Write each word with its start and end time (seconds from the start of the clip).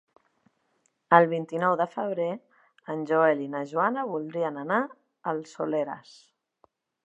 El 1.17 1.27
vint-i-nou 1.33 1.75
de 1.81 1.87
febrer 1.91 2.27
en 2.95 3.05
Joel 3.11 3.45
i 3.45 3.51
na 3.57 3.63
Joana 3.75 4.09
voldrien 4.15 4.61
anar 4.65 4.83
al 5.35 5.47
Soleràs. 5.55 6.19